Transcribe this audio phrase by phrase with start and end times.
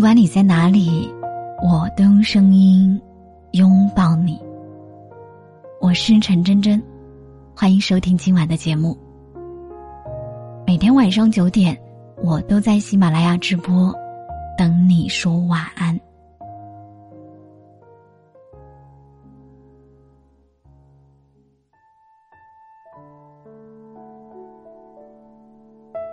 [0.00, 1.12] 不管你在哪里，
[1.62, 2.98] 我都用声音
[3.50, 4.40] 拥抱你。
[5.78, 6.82] 我是陈真真，
[7.54, 8.96] 欢迎收听今晚的节目。
[10.66, 11.78] 每天晚上九点，
[12.24, 13.94] 我都在喜马拉雅直播，
[14.56, 16.00] 等你说晚安。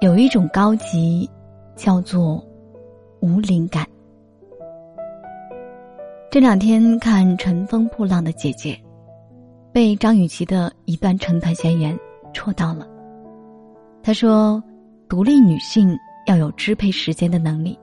[0.00, 1.28] 有一种高级，
[1.76, 2.42] 叫做
[3.24, 3.86] 无灵感。
[6.30, 8.72] 这两天看《乘风破浪的姐姐》，
[9.72, 11.98] 被张雨绮的一段成团宣言
[12.34, 12.86] 戳到了。
[14.02, 14.62] 她说
[15.08, 17.78] ：“独立女性要有支配时间的能力，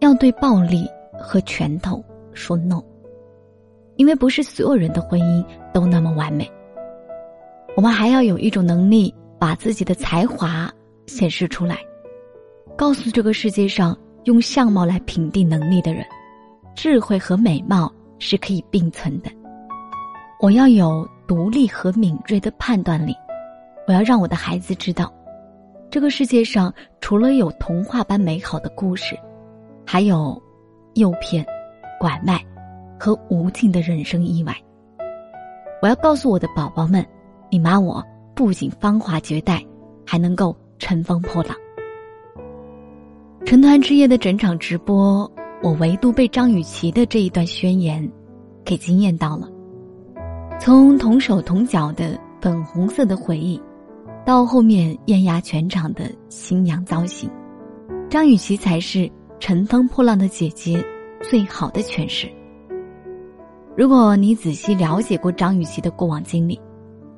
[0.00, 0.84] 要对暴力
[1.16, 2.82] 和拳头说 no，
[3.94, 6.50] 因为不是所有人的婚姻都那么完美。
[7.76, 10.68] 我们还要有一种能力，把自己的才华。”
[11.06, 11.78] 显示出来，
[12.76, 13.96] 告诉这个世界上
[14.28, 16.04] 用相貌来评定能力的人，
[16.74, 19.30] 智慧和美貌是可以并存的。
[20.38, 23.16] 我要有独立和敏锐的判断力，
[23.86, 25.10] 我要让我的孩子知道，
[25.90, 26.70] 这个世界上
[27.00, 29.18] 除了有童话般美好的故事，
[29.86, 30.40] 还有
[30.94, 31.42] 诱骗、
[31.98, 32.44] 拐卖
[33.00, 34.54] 和无尽的人生意外。
[35.80, 37.02] 我要告诉我的宝宝们，
[37.50, 38.04] 你妈我
[38.34, 39.64] 不仅芳华绝代，
[40.06, 40.54] 还能够。
[40.80, 41.56] 乘风破浪，
[43.48, 45.26] 成团之夜的整场直播，
[45.62, 48.06] 我唯独被张雨绮的这一段宣言
[48.62, 49.48] 给惊艳到了。
[50.60, 53.58] 从同手同脚的粉红色的回忆，
[54.26, 57.30] 到后面艳压全场的新娘造型，
[58.10, 59.10] 张雨绮才是
[59.40, 60.84] 乘风破浪的姐姐
[61.22, 62.30] 最好的诠释。
[63.74, 66.60] 如果你仔细了解过张雨绮的过往经历，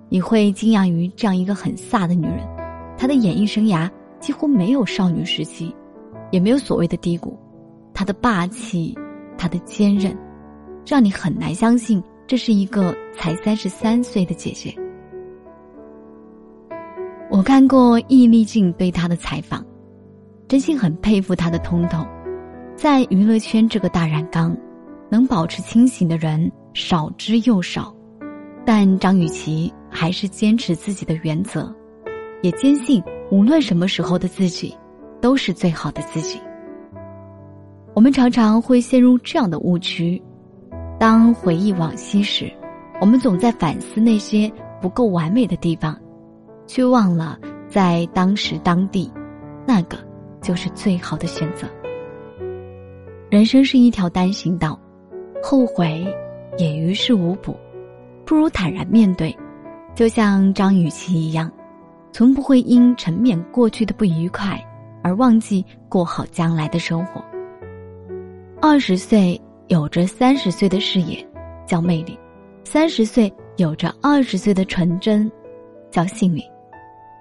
[0.08, 2.46] 你会惊讶于这样一个很飒的女人。
[2.96, 5.74] 她的演艺生涯几乎没有少女时期，
[6.30, 7.38] 也没有所谓的低谷。
[7.92, 8.96] 她的霸气，
[9.36, 10.16] 她的坚韧，
[10.86, 14.74] 让你很难相信这是一个才三十三岁的姐姐。
[17.30, 19.64] 我看过易立竞对她的采访，
[20.48, 22.04] 真心很佩服她的通透。
[22.76, 24.56] 在娱乐圈这个大染缸，
[25.10, 27.94] 能保持清醒的人少之又少，
[28.64, 31.72] 但张雨绮还是坚持自己的原则。
[32.42, 34.74] 也坚信，无论什么时候的自己，
[35.20, 36.40] 都是最好的自己。
[37.94, 40.22] 我们常常会陷入这样的误区：
[40.98, 42.50] 当回忆往昔时，
[43.00, 44.50] 我们总在反思那些
[44.80, 45.98] 不够完美的地方，
[46.66, 47.38] 却忘了
[47.68, 49.10] 在当时当地，
[49.66, 49.98] 那个
[50.40, 51.66] 就是最好的选择。
[53.28, 54.78] 人生是一条单行道，
[55.42, 56.06] 后悔
[56.58, 57.56] 也于事无补，
[58.24, 59.36] 不如坦然面对，
[59.94, 61.50] 就像张雨绮一样。
[62.12, 64.60] 从不会因沉湎过去的不愉快
[65.02, 67.24] 而忘记过好将来的生活。
[68.60, 71.26] 二十岁有着三十岁的视野，
[71.66, 72.14] 叫魅力；
[72.64, 75.30] 三十岁有着二十岁的纯真，
[75.90, 76.42] 叫幸运。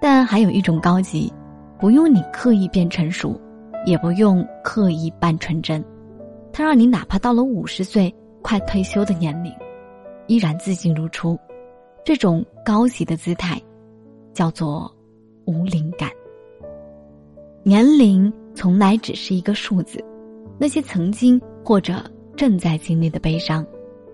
[0.00, 1.32] 但还有一种高级，
[1.78, 3.40] 不用你刻意变成熟，
[3.86, 5.84] 也不用刻意扮纯真，
[6.52, 9.52] 它让你哪怕到了五十岁快退休的年龄，
[10.26, 11.38] 依然自信如初。
[12.04, 13.60] 这种高级的姿态。
[14.32, 14.88] 叫做
[15.44, 16.08] 无灵感。
[17.62, 20.02] 年龄从来只是一个数字，
[20.58, 22.02] 那些曾经或者
[22.36, 23.64] 正在经历的悲伤，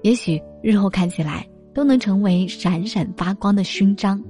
[0.03, 4.23] 也许日后看起来都能成为闪闪发光的勋章。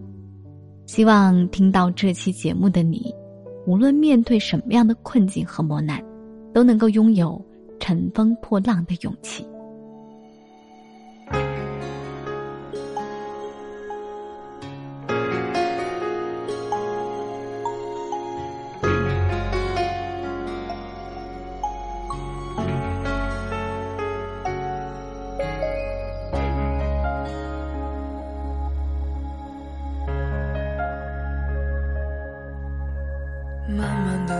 [0.84, 3.12] 希望听到这期节目的你，
[3.66, 6.00] 无论面对什么样的困境和磨难，
[6.52, 7.42] 都能够拥有
[7.80, 9.44] 乘风破浪的勇气。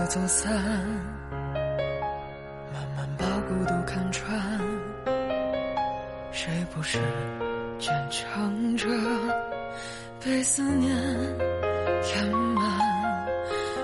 [0.07, 0.53] 走散，
[2.73, 4.39] 慢慢把孤独看穿。
[6.31, 6.97] 谁不是
[7.77, 8.87] 坚强着，
[10.23, 10.95] 被思念
[12.03, 12.25] 填
[12.55, 12.79] 满，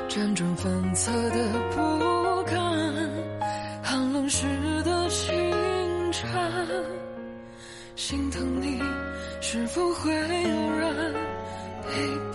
[0.08, 1.38] 辗转反侧的
[1.76, 2.58] 不甘，
[3.84, 4.46] 寒冷时
[4.84, 5.34] 的清
[6.14, 6.30] 晨，
[7.98, 8.82] 心疼你
[9.42, 11.14] 是否会有人
[11.90, 12.33] 陪伴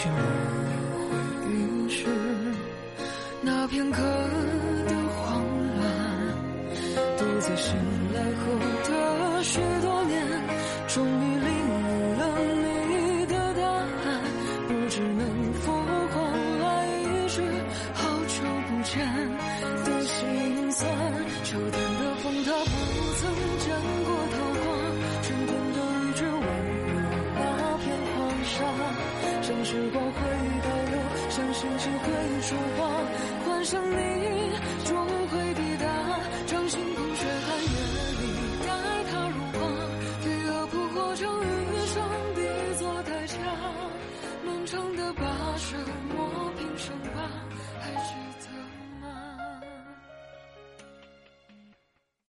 [0.00, 0.59] future.
[31.40, 32.06] 流，像星星会
[32.42, 32.78] 说话，
[33.44, 33.94] 幻想你
[34.84, 35.86] 终会抵达，
[36.46, 37.68] 掌心捧雪寒夜
[38.20, 38.22] 里
[38.66, 38.68] 待
[39.10, 39.58] 他融化，
[40.20, 41.44] 飞蛾扑火将余
[41.86, 42.02] 生
[42.34, 42.38] 比
[42.78, 43.34] 作代价，
[44.44, 45.22] 漫长的跋
[45.56, 45.76] 涉。
[46.12, 47.18] 磨平伤疤